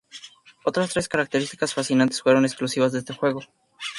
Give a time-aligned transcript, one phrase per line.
[0.63, 3.41] Otras tres características fascinantes fueron exclusivas de este juego.